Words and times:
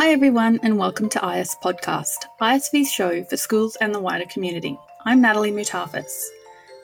Hi, 0.00 0.10
everyone, 0.10 0.60
and 0.62 0.78
welcome 0.78 1.08
to 1.08 1.28
IS 1.28 1.56
Podcast, 1.60 2.26
ISV's 2.40 2.88
show 2.88 3.24
for 3.24 3.36
schools 3.36 3.74
and 3.80 3.92
the 3.92 3.98
wider 3.98 4.26
community. 4.26 4.78
I'm 5.04 5.20
Natalie 5.20 5.50
Mutafis. 5.50 6.22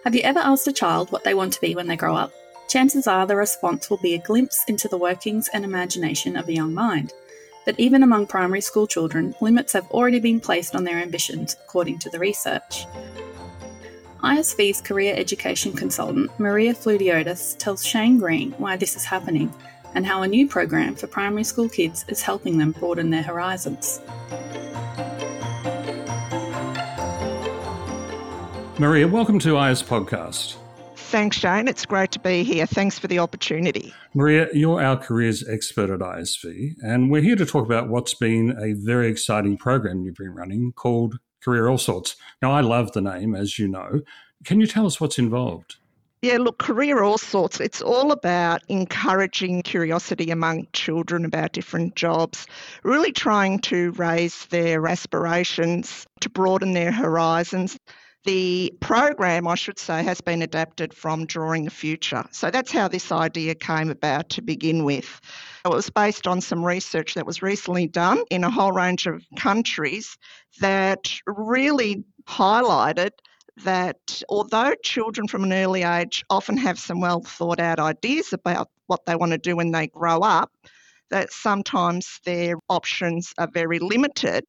Have 0.03 0.17
you 0.17 0.23
ever 0.23 0.41
asked 0.41 0.67
a 0.67 0.73
child 0.73 1.13
what 1.13 1.23
they 1.23 1.33
want 1.33 1.53
to 1.53 1.61
be 1.61 1.77
when 1.77 1.87
they 1.87 1.95
grow 1.95 2.17
up? 2.17 2.33
Chances 2.67 3.07
are 3.07 3.25
the 3.25 3.37
response 3.37 3.89
will 3.89 3.99
be 3.99 4.15
a 4.15 4.19
glimpse 4.19 4.65
into 4.67 4.89
the 4.89 4.99
workings 4.99 5.49
and 5.55 5.65
imagination 5.65 6.37
of 6.37 6.49
a 6.49 6.53
young 6.53 6.75
mind. 6.75 7.13
But 7.65 7.79
even 7.79 8.03
among 8.03 8.27
primary 8.27 8.61
school 8.61 8.89
children, 8.89 9.33
limits 9.41 9.75
have 9.75 9.89
already 9.93 10.19
been 10.19 10.41
placed 10.41 10.75
on 10.75 10.83
their 10.83 10.99
ambitions, 10.99 11.57
according 11.65 12.01
to 12.01 12.11
the 12.11 12.19
research. 12.19 12.85
ISV's 14.25 14.81
career 14.81 15.15
education 15.17 15.73
consultant, 15.73 16.37
Maria 16.41 16.75
Floudiotis, 16.75 17.57
tells 17.59 17.87
Shane 17.87 18.19
Green 18.19 18.51
why 18.59 18.75
this 18.77 18.97
is 18.97 19.05
happening 19.05 19.55
and 19.95 20.07
how 20.07 20.23
a 20.23 20.29
new 20.29 20.49
program 20.49 20.95
for 20.95 21.07
primary 21.07 21.45
school 21.45 21.69
kids 21.69 22.05
is 22.09 22.23
helping 22.23 22.59
them 22.59 22.73
broaden 22.73 23.11
their 23.11 23.23
horizons. 23.23 24.01
Maria, 28.79 29.07
welcome 29.07 29.39
to 29.39 29.57
IS 29.57 29.83
Podcast. 29.83 30.57
Thanks, 30.97 31.37
Shane. 31.37 31.69
It's 31.69 31.87
great 31.87 32.11
to 32.11 32.19
be 32.19 32.43
here. 32.43 32.67
Thanks 32.67 32.99
for 32.99 33.07
the 33.07 33.21
opportunity. 33.21 33.95
Maria, 34.15 34.49
you're 34.53 34.83
our 34.83 34.97
careers 34.97 35.49
expert 35.49 35.89
at 35.89 36.01
ISV, 36.01 36.73
and 36.83 37.09
we're 37.09 37.23
here 37.23 37.37
to 37.37 37.47
talk 37.47 37.65
about 37.65 37.89
what's 37.89 38.15
been 38.15 38.57
a 38.61 38.73
very 38.73 39.07
exciting 39.07 39.57
program 39.57 40.03
you've 40.03 40.17
been 40.17 40.35
running 40.35 40.73
called 40.73 41.21
Career 41.41 41.67
Allsorts. 41.67 42.17
Now, 42.43 42.51
I 42.51 42.63
love 42.63 42.93
the 42.93 43.01
name, 43.01 43.37
as 43.37 43.61
you 43.61 43.69
know. 43.69 44.01
Can 44.45 44.61
you 44.61 44.67
tell 44.67 44.87
us 44.87 45.01
what's 45.01 45.19
involved? 45.19 45.77
Yeah, 46.25 46.39
look, 46.39 46.57
career 46.57 47.03
all 47.03 47.19
sorts. 47.19 47.61
It's 47.61 47.83
all 47.83 48.11
about 48.11 48.63
encouraging 48.69 49.61
curiosity 49.61 50.31
among 50.31 50.69
children 50.73 51.27
about 51.27 51.53
different 51.53 51.97
jobs, 51.97 52.47
really 52.83 53.13
trying 53.13 53.59
to 53.59 53.91
raise 53.91 54.47
their 54.47 54.87
aspirations, 54.87 56.07
to 56.21 56.31
broaden 56.31 56.73
their 56.73 56.93
horizons. 56.93 57.77
The 58.25 58.73
program, 58.81 59.47
I 59.47 59.55
should 59.55 59.79
say, 59.79 60.03
has 60.03 60.23
been 60.23 60.41
adapted 60.41 60.95
from 60.95 61.27
Drawing 61.27 61.65
the 61.65 61.71
Future. 61.71 62.25
So 62.31 62.51
that's 62.51 62.73
how 62.73 62.89
this 62.89 63.13
idea 63.13 63.55
came 63.55 63.91
about 63.91 64.31
to 64.31 64.41
begin 64.41 64.85
with. 64.85 65.21
It 65.67 65.69
was 65.69 65.91
based 65.91 66.27
on 66.27 66.41
some 66.41 66.65
research 66.65 67.13
that 67.17 67.27
was 67.27 67.43
recently 67.43 67.87
done 67.87 68.23
in 68.31 68.45
a 68.45 68.51
whole 68.51 68.73
range 68.73 69.07
of 69.07 69.23
countries 69.37 70.17
that 70.61 71.13
really 71.27 72.03
highlighted 72.27 73.11
that 73.63 74.23
although 74.29 74.75
children 74.83 75.29
from 75.29 75.45
an 75.45 75.53
early 75.53 75.83
age 75.83 76.25
often 76.31 76.57
have 76.57 76.79
some 76.79 77.01
well 77.01 77.21
thought 77.21 77.61
out 77.61 77.79
ideas 77.79 78.33
about 78.33 78.69
what 78.87 79.07
they 79.07 79.15
want 79.15 79.33
to 79.33 79.39
do 79.39 79.57
when 79.57 79.71
they 79.71 79.87
grow 79.89 80.21
up, 80.21 80.51
that 81.11 81.33
sometimes 81.33 82.21
their 82.25 82.57
options 82.69 83.33
are 83.39 83.49
very 83.53 83.79
limited 83.79 84.45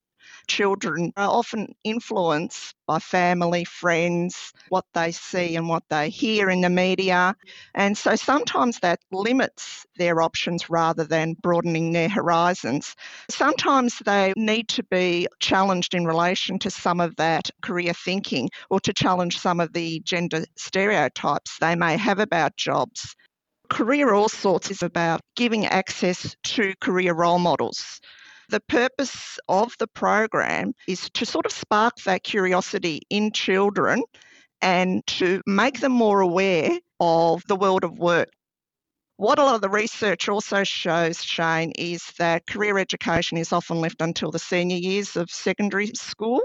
children 0.48 1.12
are 1.18 1.30
often 1.30 1.74
influenced 1.84 2.76
by 2.88 3.00
family, 3.00 3.64
friends, 3.66 4.54
what 4.70 4.86
they 4.94 5.12
see 5.12 5.56
and 5.56 5.68
what 5.68 5.84
they 5.90 6.10
hear 6.10 6.50
in 6.50 6.62
the 6.62 6.70
media. 6.70 7.36
And 7.74 7.98
so 7.98 8.16
sometimes 8.16 8.80
that 8.80 9.00
limits 9.12 9.86
their 9.98 10.22
options 10.22 10.70
rather 10.70 11.04
than 11.04 11.36
broadening 11.42 11.92
their 11.92 12.10
horizons. 12.10 12.96
Sometimes 13.30 14.00
they 14.06 14.34
need 14.38 14.68
to 14.70 14.84
be 14.84 15.28
challenged 15.40 15.94
in 15.94 16.06
relation 16.06 16.60
to 16.60 16.70
some 16.70 17.00
of 17.00 17.16
that 17.16 17.50
career 17.62 17.94
thinking 17.94 18.50
or 18.70 18.80
to 18.82 18.94
challenge 18.94 19.40
some 19.40 19.60
of 19.60 19.74
the 19.74 20.00
gender 20.02 20.46
stereotypes 20.58 21.58
they 21.60 21.76
may 21.76 21.98
have 21.98 22.20
about 22.20 22.56
jobs. 22.58 23.16
Career 23.70 24.08
Allsorts 24.10 24.70
is 24.70 24.84
about 24.84 25.22
giving 25.36 25.66
access 25.66 26.36
to 26.44 26.74
career 26.82 27.14
role 27.14 27.40
models. 27.40 28.00
The 28.50 28.60
purpose 28.60 29.40
of 29.50 29.76
the 29.80 29.88
program 29.88 30.74
is 30.88 31.10
to 31.12 31.26
sort 31.26 31.46
of 31.46 31.52
spark 31.52 31.96
that 32.06 32.24
curiosity 32.24 33.02
in 33.10 33.32
children 33.32 34.04
and 34.62 35.06
to 35.08 35.42
make 35.46 35.80
them 35.80 35.92
more 35.92 36.22
aware 36.22 36.78
of 37.00 37.44
the 37.48 37.56
world 37.56 37.84
of 37.84 37.98
work. 37.98 38.30
What 39.18 39.40
a 39.40 39.44
lot 39.44 39.56
of 39.56 39.62
the 39.62 39.70
research 39.70 40.28
also 40.28 40.64
shows, 40.66 41.24
Shane, 41.24 41.72
is 41.78 42.04
that 42.18 42.48
career 42.48 42.78
education 42.78 43.38
is 43.38 43.54
often 43.54 43.80
left 43.80 44.02
until 44.02 44.30
the 44.30 44.40
senior 44.40 44.76
years 44.76 45.16
of 45.16 45.30
secondary 45.30 45.88
school, 45.96 46.42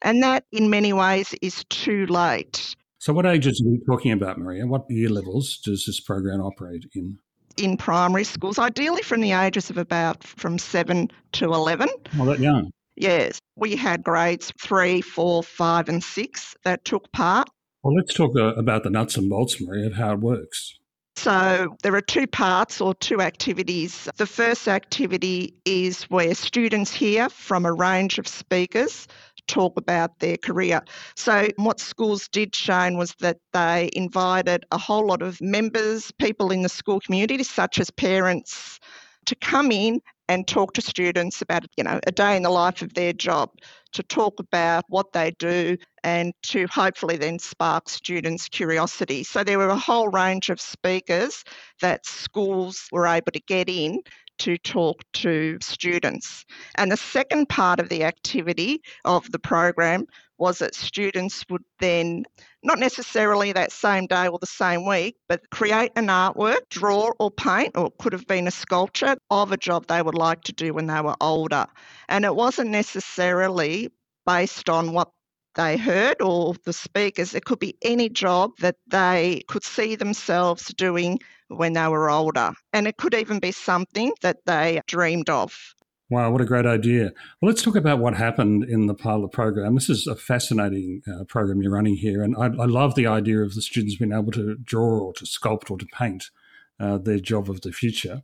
and 0.00 0.22
that 0.22 0.44
in 0.52 0.70
many 0.70 0.92
ways 0.92 1.34
is 1.42 1.64
too 1.70 2.06
late. 2.06 2.76
So, 2.98 3.12
what 3.12 3.26
ages 3.26 3.60
are 3.60 3.68
we 3.68 3.80
talking 3.84 4.12
about, 4.12 4.38
Maria? 4.38 4.64
What 4.66 4.84
year 4.88 5.10
levels 5.10 5.58
does 5.64 5.84
this 5.86 6.00
program 6.00 6.40
operate 6.40 6.84
in? 6.94 7.18
In 7.56 7.76
primary 7.76 8.24
schools, 8.24 8.58
ideally 8.58 9.02
from 9.02 9.20
the 9.20 9.32
ages 9.32 9.70
of 9.70 9.78
about 9.78 10.22
from 10.24 10.58
7 10.58 11.10
to 11.32 11.44
11. 11.44 11.88
Well, 12.16 12.26
that 12.26 12.40
young. 12.40 12.70
Yes, 12.96 13.40
we 13.56 13.76
had 13.76 14.04
grades 14.04 14.52
three, 14.60 15.00
four, 15.00 15.42
five, 15.42 15.88
and 15.88 16.02
six 16.02 16.54
that 16.64 16.84
took 16.84 17.10
part. 17.12 17.48
Well, 17.82 17.94
let's 17.94 18.14
talk 18.14 18.36
uh, 18.36 18.54
about 18.54 18.84
the 18.84 18.90
nuts 18.90 19.16
and 19.16 19.28
bolts, 19.28 19.60
Maria, 19.60 19.86
of 19.86 19.94
how 19.94 20.12
it 20.12 20.20
works. 20.20 20.78
So, 21.16 21.76
there 21.82 21.94
are 21.94 22.00
two 22.00 22.26
parts 22.26 22.80
or 22.80 22.94
two 22.94 23.20
activities. 23.20 24.08
The 24.16 24.26
first 24.26 24.66
activity 24.66 25.54
is 25.64 26.04
where 26.04 26.34
students 26.34 26.92
hear 26.92 27.28
from 27.28 27.66
a 27.66 27.72
range 27.72 28.18
of 28.18 28.26
speakers 28.26 29.06
talk 29.46 29.76
about 29.76 30.18
their 30.18 30.36
career. 30.36 30.82
So, 31.16 31.48
what 31.56 31.80
schools 31.80 32.28
did, 32.28 32.54
Shane, 32.54 32.96
was 32.96 33.14
that 33.20 33.38
they 33.52 33.90
invited 33.94 34.64
a 34.70 34.78
whole 34.78 35.06
lot 35.06 35.22
of 35.22 35.40
members, 35.40 36.10
people 36.12 36.50
in 36.50 36.62
the 36.62 36.68
school 36.68 37.00
community, 37.00 37.42
such 37.42 37.78
as 37.78 37.90
parents, 37.90 38.78
to 39.26 39.34
come 39.36 39.72
in 39.72 40.00
and 40.28 40.46
talk 40.48 40.72
to 40.74 40.80
students 40.80 41.42
about, 41.42 41.66
you 41.76 41.84
know, 41.84 42.00
a 42.06 42.12
day 42.12 42.36
in 42.36 42.42
the 42.42 42.50
life 42.50 42.80
of 42.82 42.94
their 42.94 43.12
job, 43.12 43.50
to 43.92 44.02
talk 44.02 44.40
about 44.40 44.84
what 44.88 45.12
they 45.12 45.30
do 45.38 45.76
and 46.02 46.32
to 46.42 46.66
hopefully 46.66 47.16
then 47.16 47.38
spark 47.38 47.88
students' 47.88 48.48
curiosity. 48.48 49.22
So 49.22 49.44
there 49.44 49.58
were 49.58 49.68
a 49.68 49.78
whole 49.78 50.08
range 50.08 50.50
of 50.50 50.60
speakers 50.60 51.44
that 51.80 52.06
schools 52.06 52.88
were 52.90 53.06
able 53.06 53.32
to 53.32 53.40
get 53.40 53.68
in 53.68 54.00
to 54.38 54.58
talk 54.58 55.02
to 55.14 55.58
students. 55.60 56.44
And 56.76 56.90
the 56.90 56.96
second 56.96 57.48
part 57.48 57.80
of 57.80 57.88
the 57.88 58.04
activity 58.04 58.82
of 59.04 59.30
the 59.30 59.38
program 59.38 60.06
was 60.38 60.58
that 60.58 60.74
students 60.74 61.44
would 61.48 61.62
then, 61.78 62.24
not 62.62 62.78
necessarily 62.78 63.52
that 63.52 63.72
same 63.72 64.06
day 64.06 64.26
or 64.26 64.38
the 64.38 64.46
same 64.46 64.86
week, 64.86 65.16
but 65.28 65.48
create 65.50 65.92
an 65.96 66.08
artwork, 66.08 66.68
draw 66.70 67.12
or 67.18 67.30
paint, 67.30 67.76
or 67.76 67.90
could 67.98 68.12
have 68.12 68.26
been 68.26 68.48
a 68.48 68.50
sculpture 68.50 69.16
of 69.30 69.52
a 69.52 69.56
job 69.56 69.86
they 69.86 70.02
would 70.02 70.16
like 70.16 70.42
to 70.42 70.52
do 70.52 70.74
when 70.74 70.86
they 70.86 71.00
were 71.00 71.16
older. 71.20 71.66
And 72.08 72.24
it 72.24 72.34
wasn't 72.34 72.70
necessarily 72.70 73.90
based 74.26 74.68
on 74.68 74.92
what 74.92 75.10
they 75.54 75.76
heard 75.76 76.20
or 76.20 76.54
the 76.64 76.72
speakers. 76.72 77.34
It 77.34 77.44
could 77.44 77.60
be 77.60 77.76
any 77.82 78.08
job 78.08 78.50
that 78.58 78.76
they 78.88 79.42
could 79.46 79.62
see 79.62 79.94
themselves 79.94 80.74
doing 80.74 81.20
when 81.56 81.72
they 81.72 81.88
were 81.88 82.10
older. 82.10 82.52
And 82.72 82.86
it 82.86 82.96
could 82.96 83.14
even 83.14 83.38
be 83.38 83.52
something 83.52 84.12
that 84.22 84.38
they 84.46 84.80
dreamed 84.86 85.30
of. 85.30 85.74
Wow, 86.10 86.30
what 86.30 86.42
a 86.42 86.44
great 86.44 86.66
idea. 86.66 87.12
Well, 87.40 87.50
let's 87.50 87.62
talk 87.62 87.76
about 87.76 87.98
what 87.98 88.14
happened 88.14 88.64
in 88.64 88.86
the 88.86 88.94
pilot 88.94 89.32
program. 89.32 89.74
This 89.74 89.88
is 89.88 90.06
a 90.06 90.14
fascinating 90.14 91.00
uh, 91.10 91.24
program 91.24 91.62
you're 91.62 91.72
running 91.72 91.96
here. 91.96 92.22
And 92.22 92.36
I, 92.36 92.44
I, 92.44 92.66
love 92.66 92.94
the 92.94 93.06
idea 93.06 93.40
of 93.40 93.54
the 93.54 93.62
students 93.62 93.96
being 93.96 94.12
able 94.12 94.30
to 94.32 94.56
draw 94.56 94.98
or 94.98 95.12
to 95.14 95.24
sculpt 95.24 95.70
or 95.70 95.78
to 95.78 95.86
paint 95.86 96.30
uh, 96.78 96.98
their 96.98 97.18
job 97.18 97.48
of 97.48 97.62
the 97.62 97.72
future. 97.72 98.22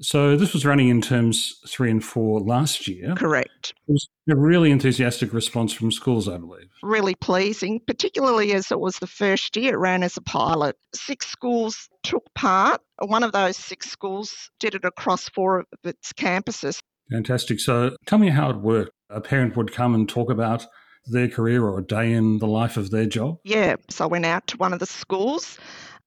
So 0.00 0.36
this 0.36 0.54
was 0.54 0.64
running 0.64 0.88
in 0.88 1.02
terms 1.02 1.60
three 1.68 1.90
and 1.90 2.02
four 2.02 2.40
last 2.40 2.88
year. 2.88 3.14
Correct. 3.14 3.74
It 3.86 3.92
was 3.92 4.08
a 4.30 4.36
really 4.36 4.70
enthusiastic 4.70 5.32
response 5.32 5.72
from 5.72 5.92
schools, 5.92 6.28
I 6.28 6.38
believe. 6.38 6.70
Really 6.82 7.14
pleasing, 7.14 7.80
particularly 7.86 8.52
as 8.52 8.72
it 8.72 8.80
was 8.80 8.98
the 8.98 9.06
first 9.06 9.56
year 9.56 9.74
it 9.74 9.78
ran 9.78 10.02
as 10.02 10.16
a 10.16 10.22
pilot. 10.22 10.76
Six 10.94 11.26
schools 11.26 11.88
took 12.02 12.24
part. 12.34 12.80
One 12.98 13.22
of 13.22 13.32
those 13.32 13.56
six 13.56 13.90
schools 13.90 14.50
did 14.58 14.74
it 14.74 14.84
across 14.84 15.28
four 15.28 15.60
of 15.60 15.66
its 15.84 16.12
campuses. 16.12 16.80
Fantastic. 17.10 17.60
So 17.60 17.96
tell 18.06 18.18
me 18.18 18.30
how 18.30 18.50
it 18.50 18.56
worked. 18.56 18.92
A 19.10 19.20
parent 19.20 19.56
would 19.56 19.72
come 19.72 19.94
and 19.94 20.08
talk 20.08 20.30
about 20.30 20.66
their 21.06 21.28
career 21.28 21.64
or 21.64 21.78
a 21.78 21.84
day 21.84 22.12
in 22.12 22.38
the 22.38 22.46
life 22.46 22.76
of 22.76 22.90
their 22.90 23.06
job? 23.06 23.38
Yeah. 23.44 23.76
So 23.88 24.04
I 24.04 24.06
went 24.06 24.26
out 24.26 24.46
to 24.48 24.56
one 24.56 24.72
of 24.72 24.78
the 24.78 24.86
schools 24.86 25.58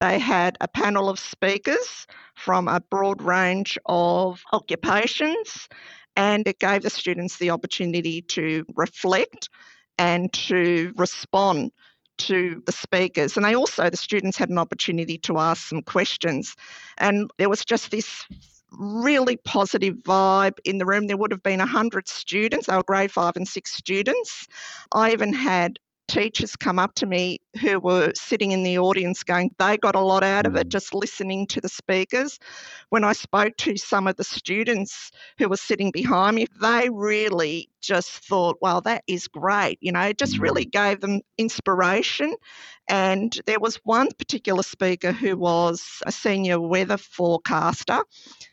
they 0.04 0.20
had 0.20 0.58
a 0.60 0.68
panel 0.68 1.08
of 1.08 1.18
speakers 1.18 2.08
from 2.36 2.68
a 2.68 2.82
broad 2.82 3.22
range 3.22 3.78
of 3.86 4.44
occupations, 4.52 5.70
and 6.18 6.46
it 6.46 6.60
gave 6.60 6.82
the 6.82 6.90
students 6.90 7.38
the 7.38 7.50
opportunity 7.50 8.22
to 8.22 8.66
reflect 8.76 9.48
and 9.98 10.32
to 10.34 10.92
respond 10.98 11.72
to 12.18 12.62
the 12.66 12.72
speakers. 12.74 13.38
And 13.38 13.46
they 13.46 13.56
also, 13.56 13.90
the 13.90 13.96
students 13.96 14.36
had 14.38 14.50
an 14.50 14.58
opportunity 14.58 15.18
to 15.20 15.38
ask 15.38 15.70
some 15.70 15.82
questions. 15.82 16.54
And 16.98 17.32
there 17.38 17.50
was 17.50 17.64
just 17.64 17.90
this 17.90 18.26
really 18.78 19.38
positive 19.38 19.96
vibe 20.04 20.58
in 20.66 20.80
the 20.80 20.86
room. 20.86 21.08
There 21.08 21.18
would 21.18 21.32
have 21.32 21.44
been 21.44 21.60
100 21.60 22.10
students, 22.10 22.68
they 22.68 22.76
were 22.76 22.84
grade 22.84 23.12
five 23.12 23.38
and 23.38 23.48
six 23.48 23.72
students. 23.74 24.48
I 24.92 25.14
even 25.14 25.32
had 25.32 25.80
teachers 26.14 26.56
come 26.56 26.78
up 26.78 26.94
to 26.94 27.08
me 27.08 27.40
who 27.60 27.80
were 27.80 28.12
sitting 28.14 28.52
in 28.52 28.62
the 28.62 28.78
audience 28.78 29.24
going, 29.24 29.50
they 29.58 29.78
got 29.78 29.96
a 29.96 30.00
lot 30.00 30.24
out 30.24 30.46
of 30.46 30.56
it 30.56 30.68
Mm. 30.68 30.70
just 30.70 30.94
listening 30.94 31.48
to 31.48 31.60
the 31.60 31.70
speakers. 31.70 32.38
When 32.90 33.04
I 33.04 33.14
spoke 33.14 33.58
to 33.58 33.76
some 33.78 34.08
of 34.08 34.16
the 34.16 34.24
students 34.24 35.12
who 35.40 35.50
were 35.50 35.58
sitting 35.58 35.90
behind 35.92 36.36
me, 36.36 36.46
they 36.62 36.90
really 36.92 37.70
just 37.82 38.12
thought, 38.12 38.60
well, 38.62 38.82
that 38.82 39.04
is 39.08 39.28
great. 39.28 39.80
You 39.82 39.92
know, 39.92 40.02
it 40.02 40.20
just 40.20 40.38
really 40.38 40.66
gave 40.66 41.02
them 41.02 41.22
inspiration. 41.40 42.36
And 42.88 43.40
there 43.48 43.60
was 43.60 43.78
one 43.78 44.10
particular 44.20 44.64
speaker 44.64 45.12
who 45.12 45.36
was 45.36 45.82
a 46.06 46.12
senior 46.12 46.60
weather 46.60 46.98
forecaster 46.98 48.04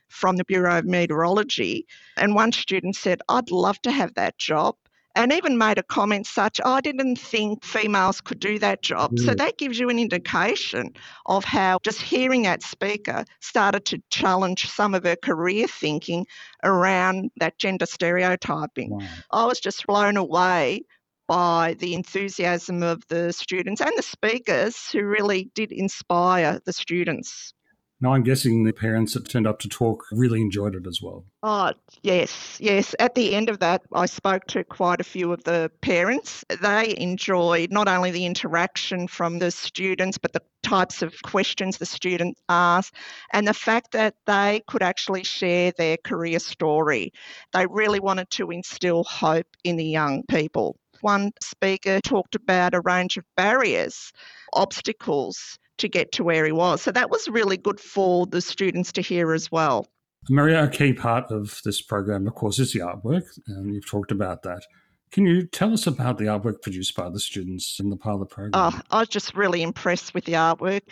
from 0.08 0.36
the 0.36 0.44
Bureau 0.44 0.78
of 0.78 0.86
Meteorology. 0.86 1.86
And 2.16 2.34
one 2.34 2.52
student 2.52 2.96
said, 2.96 3.20
I'd 3.28 3.50
love 3.50 3.80
to 3.82 3.90
have 3.90 4.14
that 4.14 4.38
job. 4.38 4.76
And 5.16 5.32
even 5.32 5.58
made 5.58 5.78
a 5.78 5.82
comment 5.82 6.26
such, 6.26 6.60
I 6.64 6.80
didn't 6.80 7.16
think 7.16 7.64
females 7.64 8.20
could 8.20 8.38
do 8.38 8.58
that 8.60 8.82
job. 8.82 9.18
So 9.18 9.32
Mm. 9.32 9.38
that 9.38 9.58
gives 9.58 9.78
you 9.78 9.88
an 9.90 9.98
indication 9.98 10.92
of 11.26 11.44
how 11.44 11.78
just 11.82 12.00
hearing 12.00 12.42
that 12.42 12.62
speaker 12.62 13.24
started 13.40 13.84
to 13.86 14.02
challenge 14.10 14.68
some 14.70 14.94
of 14.94 15.04
her 15.04 15.16
career 15.16 15.66
thinking 15.66 16.26
around 16.62 17.30
that 17.38 17.58
gender 17.58 17.86
stereotyping. 17.86 18.90
Wow. 18.90 19.06
I 19.32 19.46
was 19.46 19.60
just 19.60 19.86
blown 19.86 20.16
away 20.16 20.82
by 21.28 21.74
the 21.78 21.94
enthusiasm 21.94 22.82
of 22.82 23.02
the 23.08 23.32
students 23.32 23.80
and 23.80 23.92
the 23.96 24.02
speakers 24.02 24.90
who 24.90 25.04
really 25.04 25.50
did 25.54 25.72
inspire 25.72 26.60
the 26.64 26.72
students. 26.72 27.52
Now, 28.02 28.14
I'm 28.14 28.23
guessing 28.23 28.64
the 28.64 28.73
parents 28.73 29.12
that 29.12 29.29
turned 29.29 29.47
up 29.47 29.58
to 29.61 29.69
talk 29.69 30.05
really 30.11 30.41
enjoyed 30.41 30.75
it 30.75 30.87
as 30.87 31.02
well. 31.02 31.26
Oh, 31.43 31.73
yes, 32.02 32.56
yes. 32.58 32.94
At 32.99 33.14
the 33.14 33.35
end 33.35 33.50
of 33.50 33.58
that, 33.58 33.82
I 33.93 34.06
spoke 34.06 34.47
to 34.49 34.64
quite 34.64 35.02
a 35.02 35.05
few 35.05 35.32
of 35.32 35.44
the 35.44 35.70
parents. 35.82 36.43
They 36.62 36.94
enjoyed 36.97 37.70
not 37.70 37.88
only 37.88 38.11
the 38.11 38.25
interaction 38.25 39.06
from 39.06 39.38
the 39.38 39.50
students, 39.50 40.17
but 40.17 40.32
the 40.32 40.43
types 40.62 41.02
of 41.02 41.14
questions 41.23 41.76
the 41.76 41.85
students 41.85 42.41
asked, 42.49 42.94
and 43.32 43.47
the 43.47 43.52
fact 43.52 43.93
that 43.93 44.14
they 44.26 44.62
could 44.67 44.82
actually 44.82 45.25
share 45.25 45.73
their 45.76 45.99
career 45.99 46.38
story. 46.38 47.12
They 47.53 47.67
really 47.67 48.00
wanted 48.00 48.31
to 48.31 48.50
instill 48.50 49.05
hope 49.05 49.46
in 49.64 49.76
the 49.76 49.85
young 49.85 50.23
people. 50.25 50.76
One 51.03 51.32
speaker 51.43 52.00
talked 52.00 52.35
about 52.35 52.75
a 52.75 52.81
range 52.81 53.17
of 53.17 53.25
barriers, 53.37 54.12
obstacles 54.55 55.58
to 55.81 55.88
get 55.88 56.12
to 56.12 56.25
where 56.25 56.47
he 56.47 56.53
was. 56.53 56.81
So 56.82 56.93
that 56.93 57.11
was 57.11 57.29
really 57.29 57.56
good 57.56 57.81
for 57.81 58.27
the 58.27 58.41
students 58.41 58.93
to 58.93 59.03
hear 59.03 59.32
as 59.32 59.50
well. 59.50 59.87
Maria, 60.29 60.65
a 60.65 60.69
key 60.69 60.93
part 60.93 61.31
of 61.31 61.61
this 61.65 61.81
program, 61.81 62.27
of 62.27 62.35
course, 62.35 62.59
is 62.59 62.73
the 62.73 62.81
artwork, 62.81 63.25
and 63.47 63.75
you've 63.75 63.88
talked 63.88 64.12
about 64.12 64.43
that. 64.43 64.62
Can 65.12 65.26
you 65.26 65.44
tell 65.44 65.72
us 65.72 65.88
about 65.88 66.18
the 66.18 66.26
artwork 66.26 66.62
produced 66.62 66.94
by 66.94 67.10
the 67.10 67.18
students 67.18 67.80
in 67.80 67.90
the 67.90 67.96
pilot 67.96 68.30
program? 68.30 68.52
Oh, 68.54 68.80
I 68.92 69.00
was 69.00 69.08
just 69.08 69.34
really 69.34 69.60
impressed 69.60 70.14
with 70.14 70.24
the 70.24 70.34
artwork. 70.34 70.82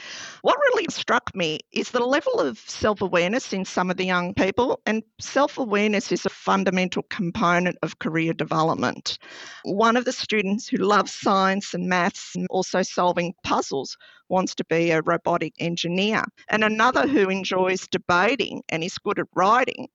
What 0.42 0.58
really 0.58 0.86
struck 0.90 1.32
me 1.36 1.60
is 1.70 1.92
the 1.92 2.04
level 2.04 2.40
of 2.40 2.58
self 2.58 3.00
awareness 3.00 3.52
in 3.52 3.64
some 3.64 3.92
of 3.92 3.96
the 3.96 4.06
young 4.06 4.34
people, 4.34 4.80
and 4.86 5.04
self 5.20 5.56
awareness 5.56 6.10
is 6.10 6.26
a 6.26 6.30
fundamental 6.30 7.04
component 7.04 7.78
of 7.82 8.00
career 8.00 8.32
development. 8.32 9.18
One 9.62 9.96
of 9.96 10.04
the 10.04 10.12
students 10.12 10.66
who 10.66 10.78
loves 10.78 11.12
science 11.12 11.72
and 11.72 11.88
maths 11.88 12.34
and 12.34 12.48
also 12.50 12.82
solving 12.82 13.34
puzzles 13.44 13.96
wants 14.28 14.52
to 14.56 14.64
be 14.64 14.90
a 14.90 15.00
robotic 15.02 15.54
engineer, 15.60 16.24
and 16.48 16.64
another 16.64 17.06
who 17.06 17.28
enjoys 17.28 17.86
debating 17.86 18.64
and 18.68 18.82
is 18.82 18.98
good 18.98 19.20
at 19.20 19.26
writing 19.36 19.86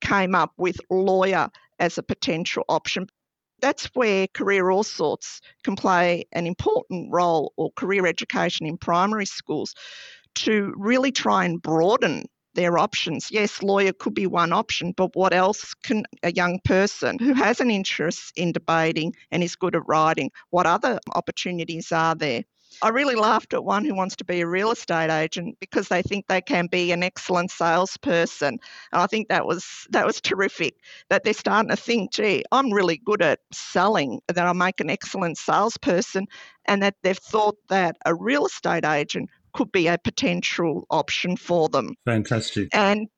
came 0.00 0.34
up 0.34 0.52
with 0.56 0.80
lawyer 0.90 1.48
as 1.78 1.96
a 1.96 2.02
potential 2.02 2.64
option 2.68 3.06
that's 3.62 3.86
where 3.94 4.26
career 4.26 4.70
all 4.70 4.82
sorts 4.82 5.40
can 5.64 5.76
play 5.76 6.24
an 6.32 6.46
important 6.46 7.08
role 7.10 7.54
or 7.56 7.70
career 7.76 8.06
education 8.06 8.66
in 8.66 8.76
primary 8.76 9.26
schools 9.26 9.74
to 10.34 10.74
really 10.76 11.12
try 11.12 11.44
and 11.44 11.62
broaden 11.62 12.26
their 12.54 12.78
options. 12.78 13.30
Yes, 13.30 13.62
lawyer 13.62 13.92
could 13.92 14.14
be 14.14 14.26
one 14.26 14.52
option, 14.52 14.92
but 14.96 15.14
what 15.14 15.32
else 15.32 15.72
can 15.84 16.04
a 16.22 16.32
young 16.32 16.60
person 16.64 17.18
who 17.18 17.32
has 17.32 17.60
an 17.60 17.70
interest 17.70 18.32
in 18.36 18.52
debating 18.52 19.14
and 19.30 19.42
is 19.42 19.56
good 19.56 19.74
at 19.74 19.86
writing, 19.86 20.30
what 20.50 20.66
other 20.66 20.98
opportunities 21.14 21.92
are 21.92 22.14
there? 22.14 22.42
I 22.82 22.88
really 22.88 23.14
laughed 23.14 23.54
at 23.54 23.64
one 23.64 23.84
who 23.84 23.94
wants 23.94 24.16
to 24.16 24.24
be 24.24 24.40
a 24.40 24.46
real 24.46 24.70
estate 24.70 25.10
agent 25.10 25.56
because 25.60 25.88
they 25.88 26.02
think 26.02 26.26
they 26.26 26.40
can 26.40 26.66
be 26.66 26.92
an 26.92 27.02
excellent 27.02 27.50
salesperson. 27.50 28.58
And 28.92 29.02
I 29.02 29.06
think 29.06 29.28
that 29.28 29.46
was 29.46 29.86
that 29.90 30.06
was 30.06 30.20
terrific 30.20 30.74
that 31.10 31.24
they're 31.24 31.34
starting 31.34 31.70
to 31.70 31.76
think, 31.76 32.12
gee, 32.12 32.44
I'm 32.52 32.72
really 32.72 33.00
good 33.04 33.22
at 33.22 33.40
selling, 33.52 34.20
that 34.28 34.38
I'll 34.38 34.54
make 34.54 34.80
an 34.80 34.90
excellent 34.90 35.38
salesperson, 35.38 36.26
and 36.66 36.82
that 36.82 36.94
they've 37.02 37.16
thought 37.16 37.56
that 37.68 37.96
a 38.06 38.14
real 38.14 38.46
estate 38.46 38.84
agent 38.84 39.28
could 39.52 39.70
be 39.70 39.86
a 39.86 39.98
potential 39.98 40.86
option 40.90 41.36
for 41.36 41.68
them. 41.68 41.94
Fantastic. 42.06 42.68
And 42.72 43.08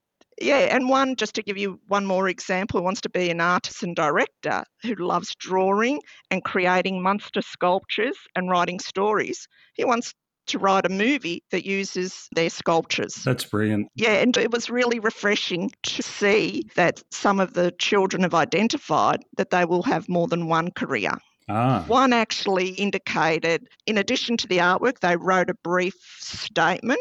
yeah, 0.41 0.59
and 0.75 0.89
one, 0.89 1.17
just 1.17 1.35
to 1.35 1.43
give 1.43 1.57
you 1.57 1.81
one 1.89 2.07
more 2.07 2.29
example, 2.29 2.81
who 2.81 2.85
wants 2.85 3.01
to 3.03 3.11
be 3.11 3.31
an 3.31 3.41
artist 3.41 3.83
and 3.83 3.95
director 3.95 4.65
who 4.83 4.95
loves 4.95 5.35
drawing 5.37 6.01
and 6.31 6.45
creating 6.45 7.03
monster 7.03 7.43
sculptures 7.43 8.17
and 8.35 8.51
writing 8.51 8.79
stories. 8.79 9.47
He 9.75 9.85
wants 9.85 10.15
to 10.47 10.59
write 10.59 10.87
a 10.87 10.91
movie 10.91 11.43
that 11.51 11.65
uses 11.65 12.29
their 12.35 12.51
sculptures. 12.51 13.23
That's 13.25 13.45
brilliant. 13.45 13.89
Yeah, 13.95 14.15
and 14.15 14.37
it 14.37 14.51
was 14.51 14.69
really 14.69 14.99
refreshing 14.99 15.71
to 15.85 16.03
see 16.03 16.65
that 16.75 17.03
some 17.11 17.41
of 17.41 17.55
the 17.55 17.73
children 17.79 18.23
have 18.23 18.35
identified 18.35 19.21
that 19.37 19.51
they 19.51 19.65
will 19.65 19.83
have 19.85 20.09
more 20.09 20.27
than 20.27 20.49
one 20.49 20.71
career. 20.73 21.13
Ah, 21.49 21.85
One 21.87 22.13
actually 22.13 22.71
indicated, 22.71 23.69
in 23.87 23.99
addition 23.99 24.37
to 24.39 24.47
the 24.47 24.59
artwork, 24.59 25.01
they 25.01 25.17
wrote 25.17 25.51
a 25.51 25.55
brief 25.63 25.95
statement 26.19 27.01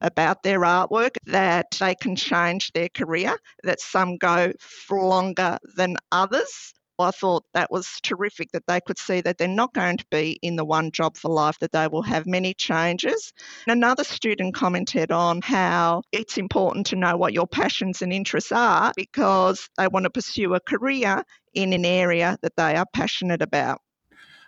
about 0.00 0.42
their 0.42 0.60
artwork 0.60 1.16
that 1.26 1.66
they 1.78 1.94
can 1.94 2.16
change 2.16 2.72
their 2.72 2.88
career, 2.88 3.36
that 3.62 3.80
some 3.80 4.16
go 4.16 4.52
for 4.60 5.02
longer 5.04 5.58
than 5.76 5.96
others. 6.12 6.72
I 7.00 7.10
thought 7.12 7.44
that 7.54 7.70
was 7.70 7.88
terrific 8.02 8.52
that 8.52 8.66
they 8.66 8.80
could 8.80 8.98
see 8.98 9.20
that 9.22 9.38
they're 9.38 9.48
not 9.48 9.72
going 9.72 9.96
to 9.96 10.04
be 10.10 10.38
in 10.42 10.56
the 10.56 10.64
one 10.64 10.90
job 10.90 11.16
for 11.16 11.30
life, 11.30 11.58
that 11.60 11.72
they 11.72 11.88
will 11.88 12.02
have 12.02 12.26
many 12.26 12.52
changes. 12.54 13.32
Another 13.66 14.04
student 14.04 14.54
commented 14.54 15.10
on 15.10 15.40
how 15.40 16.02
it's 16.12 16.36
important 16.36 16.86
to 16.88 16.96
know 16.96 17.16
what 17.16 17.32
your 17.32 17.46
passions 17.46 18.02
and 18.02 18.12
interests 18.12 18.52
are 18.52 18.92
because 18.96 19.68
they 19.78 19.88
want 19.88 20.04
to 20.04 20.10
pursue 20.10 20.54
a 20.54 20.60
career 20.60 21.24
in 21.54 21.72
an 21.72 21.84
area 21.84 22.36
that 22.42 22.56
they 22.56 22.76
are 22.76 22.86
passionate 22.92 23.42
about. 23.42 23.80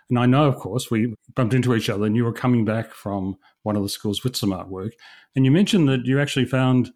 And 0.09 0.19
I 0.19 0.25
know, 0.25 0.45
of 0.45 0.57
course, 0.57 0.91
we 0.91 1.13
bumped 1.35 1.53
into 1.53 1.75
each 1.75 1.89
other 1.89 2.05
and 2.05 2.15
you 2.15 2.23
were 2.23 2.33
coming 2.33 2.65
back 2.65 2.91
from 2.91 3.37
one 3.63 3.75
of 3.75 3.83
the 3.83 3.89
schools 3.89 4.23
with 4.23 4.35
some 4.35 4.51
artwork. 4.51 4.91
And 5.35 5.45
you 5.45 5.51
mentioned 5.51 5.87
that 5.89 6.05
you 6.05 6.19
actually 6.19 6.45
found 6.45 6.91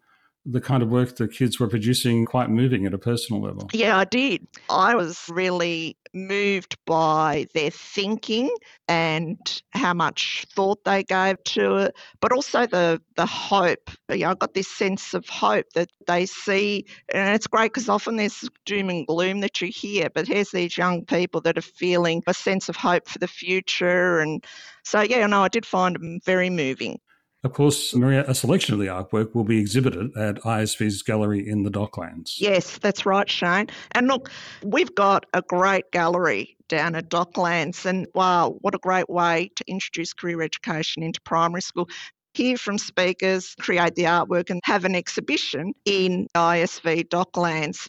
the 0.50 0.60
kind 0.60 0.82
of 0.82 0.88
work 0.88 1.16
the 1.16 1.28
kids 1.28 1.60
were 1.60 1.68
producing 1.68 2.24
quite 2.24 2.48
moving 2.48 2.86
at 2.86 2.94
a 2.94 2.98
personal 2.98 3.42
level. 3.42 3.68
Yeah, 3.72 3.98
I 3.98 4.04
did. 4.04 4.46
I 4.70 4.94
was 4.94 5.26
really 5.28 5.96
moved 6.14 6.76
by 6.86 7.46
their 7.52 7.70
thinking 7.70 8.50
and 8.88 9.62
how 9.72 9.92
much 9.92 10.46
thought 10.54 10.82
they 10.84 11.04
gave 11.04 11.42
to 11.44 11.76
it, 11.76 11.94
but 12.20 12.32
also 12.32 12.66
the 12.66 13.00
the 13.16 13.26
hope. 13.26 13.90
Know, 14.08 14.14
I 14.14 14.34
got 14.34 14.54
this 14.54 14.68
sense 14.68 15.12
of 15.12 15.28
hope 15.28 15.66
that 15.74 15.90
they 16.06 16.24
see, 16.24 16.86
and 17.12 17.34
it's 17.34 17.46
great 17.46 17.74
because 17.74 17.90
often 17.90 18.16
there's 18.16 18.48
doom 18.64 18.88
and 18.88 19.06
gloom 19.06 19.40
that 19.40 19.60
you 19.60 19.68
hear, 19.68 20.08
but 20.08 20.26
here's 20.26 20.50
these 20.50 20.78
young 20.78 21.04
people 21.04 21.42
that 21.42 21.58
are 21.58 21.62
feeling 21.62 22.22
a 22.26 22.32
sense 22.32 22.70
of 22.70 22.76
hope 22.76 23.06
for 23.06 23.18
the 23.18 23.28
future, 23.28 24.20
and 24.20 24.44
so 24.82 25.02
yeah, 25.02 25.26
no, 25.26 25.42
I 25.42 25.48
did 25.48 25.66
find 25.66 25.94
them 25.94 26.20
very 26.24 26.48
moving. 26.48 27.00
Of 27.44 27.52
course, 27.52 27.94
Maria, 27.94 28.24
a 28.26 28.34
selection 28.34 28.74
of 28.74 28.80
the 28.80 28.86
artwork 28.86 29.32
will 29.32 29.44
be 29.44 29.60
exhibited 29.60 30.16
at 30.16 30.36
ISV's 30.42 31.02
gallery 31.02 31.48
in 31.48 31.62
the 31.62 31.70
Docklands. 31.70 32.40
Yes, 32.40 32.78
that's 32.78 33.06
right, 33.06 33.30
Shane. 33.30 33.68
And 33.92 34.08
look, 34.08 34.30
we've 34.64 34.92
got 34.94 35.24
a 35.32 35.42
great 35.42 35.90
gallery 35.92 36.56
down 36.68 36.96
at 36.96 37.08
Docklands, 37.08 37.86
and 37.86 38.08
wow, 38.12 38.56
what 38.60 38.74
a 38.74 38.78
great 38.78 39.08
way 39.08 39.50
to 39.54 39.64
introduce 39.68 40.12
career 40.12 40.42
education 40.42 41.02
into 41.04 41.20
primary 41.20 41.62
school. 41.62 41.88
Hear 42.34 42.56
from 42.56 42.76
speakers, 42.76 43.54
create 43.60 43.94
the 43.94 44.04
artwork, 44.04 44.50
and 44.50 44.60
have 44.64 44.84
an 44.84 44.96
exhibition 44.96 45.74
in 45.84 46.26
ISV 46.34 47.08
Docklands. 47.08 47.88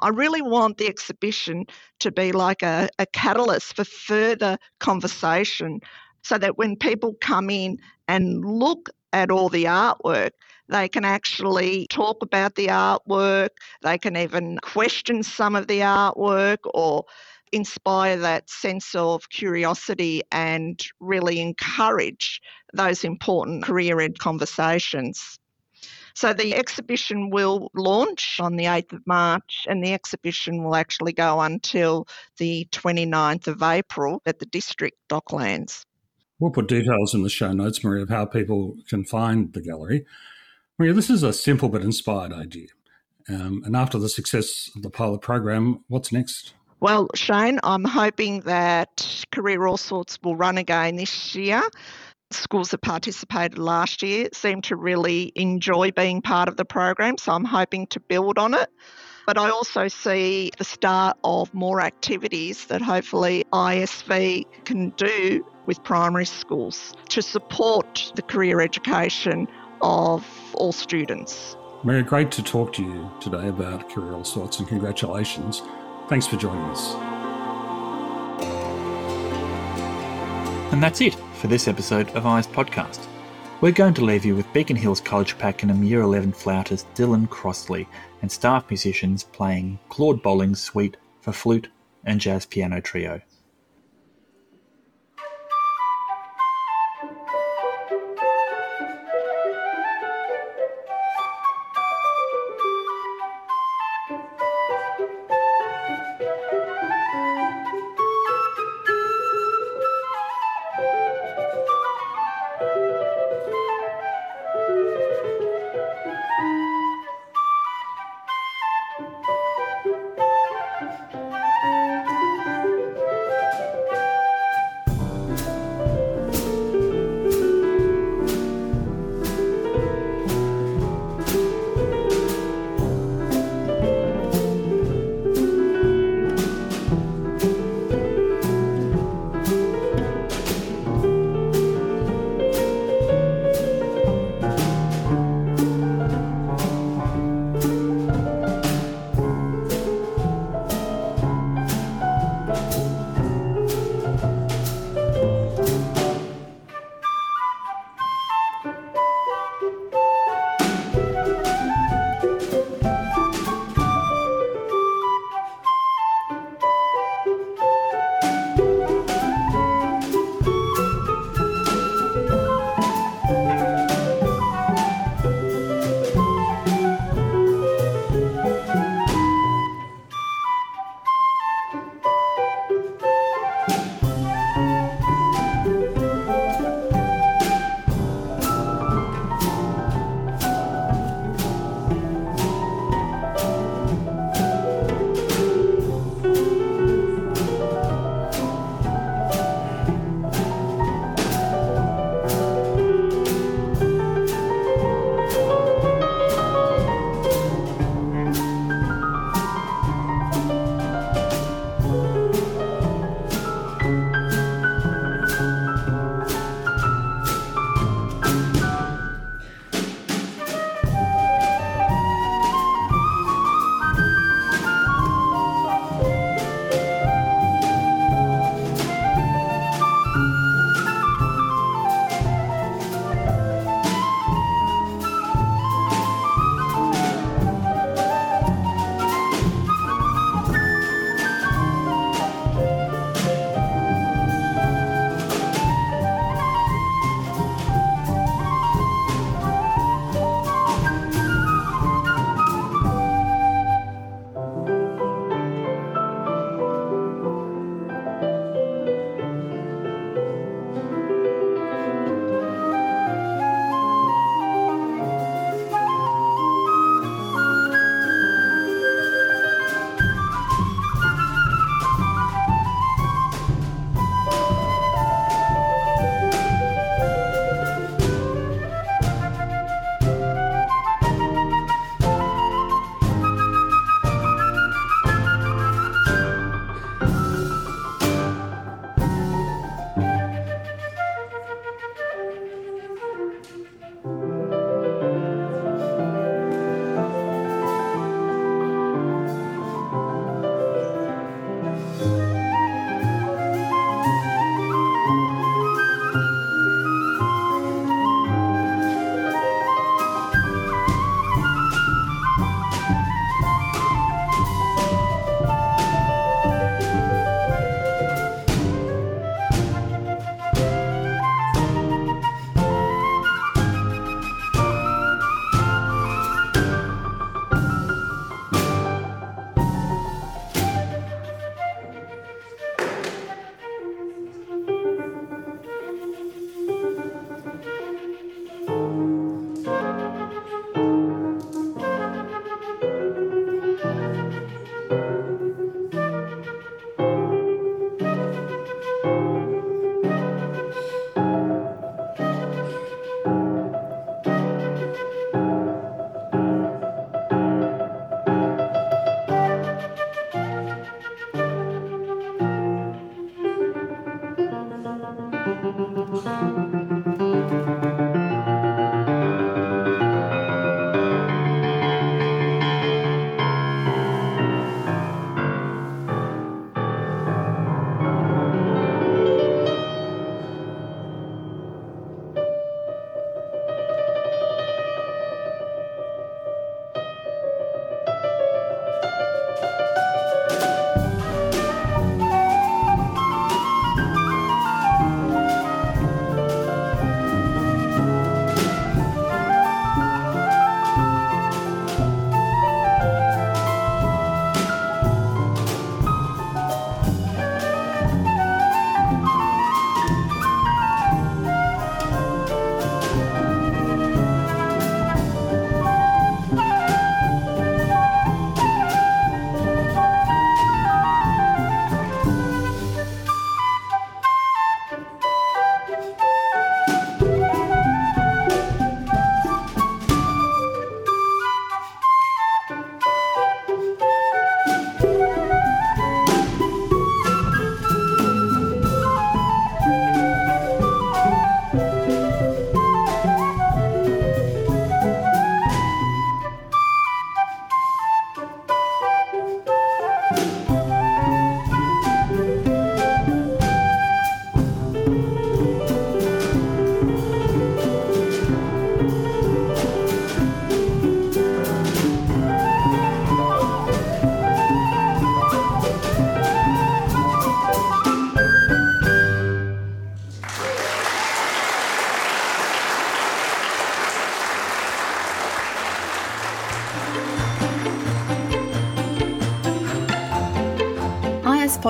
I 0.00 0.08
really 0.08 0.42
want 0.42 0.78
the 0.78 0.86
exhibition 0.86 1.66
to 2.00 2.12
be 2.12 2.30
like 2.32 2.62
a, 2.62 2.88
a 2.98 3.06
catalyst 3.06 3.74
for 3.74 3.84
further 3.84 4.56
conversation 4.78 5.80
so 6.22 6.38
that 6.38 6.58
when 6.58 6.76
people 6.76 7.14
come 7.20 7.50
in 7.50 7.78
and 8.08 8.44
look 8.44 8.90
at 9.12 9.30
all 9.30 9.48
the 9.48 9.64
artwork, 9.64 10.30
they 10.68 10.88
can 10.88 11.04
actually 11.04 11.86
talk 11.88 12.22
about 12.22 12.54
the 12.54 12.68
artwork, 12.68 13.50
they 13.82 13.98
can 13.98 14.16
even 14.16 14.58
question 14.58 15.22
some 15.22 15.54
of 15.54 15.66
the 15.66 15.80
artwork 15.80 16.58
or 16.72 17.04
inspire 17.52 18.16
that 18.16 18.48
sense 18.48 18.94
of 18.94 19.28
curiosity 19.28 20.22
and 20.32 20.80
really 21.00 21.40
encourage 21.40 22.40
those 22.72 23.04
important 23.04 23.62
career 23.62 24.00
ed 24.00 24.18
conversations. 24.18 25.38
So 26.14 26.32
the 26.32 26.54
exhibition 26.54 27.30
will 27.30 27.70
launch 27.74 28.38
on 28.40 28.56
the 28.56 28.64
8th 28.64 28.92
of 28.94 29.06
March 29.06 29.66
and 29.68 29.82
the 29.82 29.94
exhibition 29.94 30.62
will 30.62 30.74
actually 30.74 31.12
go 31.12 31.40
until 31.40 32.06
the 32.38 32.66
29th 32.70 33.46
of 33.46 33.62
April 33.62 34.20
at 34.26 34.38
the 34.38 34.46
District 34.46 34.96
Docklands. 35.08 35.84
We'll 36.42 36.50
put 36.50 36.66
details 36.66 37.14
in 37.14 37.22
the 37.22 37.30
show 37.30 37.52
notes, 37.52 37.84
Maria, 37.84 38.02
of 38.02 38.08
how 38.08 38.24
people 38.24 38.76
can 38.88 39.04
find 39.04 39.52
the 39.52 39.60
gallery. 39.60 40.04
Maria, 40.76 40.92
this 40.92 41.08
is 41.08 41.22
a 41.22 41.32
simple 41.32 41.68
but 41.68 41.82
inspired 41.82 42.32
idea. 42.32 42.66
Um, 43.28 43.62
and 43.64 43.76
after 43.76 43.96
the 43.96 44.08
success 44.08 44.68
of 44.74 44.82
the 44.82 44.90
pilot 44.90 45.20
program, 45.20 45.84
what's 45.86 46.10
next? 46.10 46.54
Well, 46.80 47.06
Shane, 47.14 47.60
I'm 47.62 47.84
hoping 47.84 48.40
that 48.40 49.24
Career 49.30 49.60
Allsorts 49.60 50.18
will 50.24 50.34
run 50.34 50.58
again 50.58 50.96
this 50.96 51.36
year. 51.36 51.62
Schools 52.32 52.70
that 52.70 52.82
participated 52.82 53.56
last 53.56 54.02
year 54.02 54.28
seem 54.32 54.62
to 54.62 54.74
really 54.74 55.30
enjoy 55.36 55.92
being 55.92 56.22
part 56.22 56.48
of 56.48 56.56
the 56.56 56.64
program, 56.64 57.18
so 57.18 57.30
I'm 57.34 57.44
hoping 57.44 57.86
to 57.86 58.00
build 58.00 58.36
on 58.36 58.54
it. 58.54 58.68
But 59.26 59.38
I 59.38 59.50
also 59.50 59.88
see 59.88 60.50
the 60.58 60.64
start 60.64 61.16
of 61.22 61.52
more 61.54 61.80
activities 61.80 62.66
that 62.66 62.82
hopefully 62.82 63.44
ISV 63.52 64.46
can 64.64 64.90
do 64.90 65.46
with 65.66 65.82
primary 65.84 66.26
schools 66.26 66.94
to 67.10 67.22
support 67.22 68.12
the 68.16 68.22
career 68.22 68.60
education 68.60 69.46
of 69.80 70.26
all 70.54 70.72
students. 70.72 71.56
Maria, 71.84 72.02
great 72.02 72.30
to 72.32 72.42
talk 72.42 72.72
to 72.74 72.82
you 72.82 73.10
today 73.20 73.48
about 73.48 73.90
Career 73.90 74.12
Allsorts 74.12 74.58
and 74.58 74.68
congratulations. 74.68 75.62
Thanks 76.08 76.26
for 76.26 76.36
joining 76.36 76.62
us. 76.64 76.94
And 80.72 80.82
that's 80.82 81.00
it 81.00 81.14
for 81.34 81.48
this 81.48 81.68
episode 81.68 82.08
of 82.10 82.24
IS 82.24 82.46
Podcast. 82.46 83.11
We're 83.62 83.70
going 83.70 83.94
to 83.94 84.04
leave 84.04 84.24
you 84.24 84.34
with 84.34 84.52
Beaconhills 84.52 85.04
College 85.04 85.38
pack 85.38 85.58
Pakenham 85.58 85.84
Year 85.84 86.00
11 86.00 86.32
flautist 86.32 86.92
Dylan 86.94 87.30
Crossley 87.30 87.86
and 88.20 88.32
staff 88.32 88.68
musicians 88.68 89.22
playing 89.22 89.78
Claude 89.88 90.20
Bolling's 90.20 90.60
Suite 90.60 90.96
for 91.20 91.30
flute 91.30 91.68
and 92.02 92.20
jazz 92.20 92.44
piano 92.44 92.80
trio. 92.80 93.20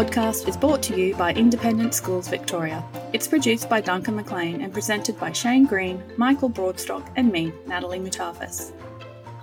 podcast 0.02 0.48
is 0.48 0.56
brought 0.56 0.82
to 0.82 0.98
you 0.98 1.14
by 1.14 1.32
Independent 1.34 1.94
Schools 1.94 2.26
Victoria. 2.26 2.82
It's 3.12 3.28
produced 3.28 3.70
by 3.70 3.80
Duncan 3.80 4.16
McLean 4.16 4.60
and 4.60 4.72
presented 4.72 5.16
by 5.20 5.30
Shane 5.30 5.64
Green, 5.64 6.02
Michael 6.16 6.50
Broadstock, 6.50 7.08
and 7.14 7.30
me, 7.30 7.52
Natalie 7.68 8.00
Mutafas. 8.00 8.72